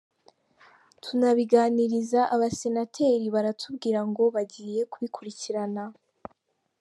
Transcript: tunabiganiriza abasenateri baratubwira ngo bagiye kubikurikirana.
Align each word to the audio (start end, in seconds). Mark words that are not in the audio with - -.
tunabiganiriza 1.03 2.21
abasenateri 2.35 3.25
baratubwira 3.35 3.99
ngo 4.09 4.23
bagiye 4.35 4.79
kubikurikirana. 4.91 5.83